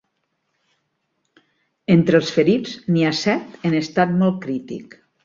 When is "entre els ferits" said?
1.95-2.73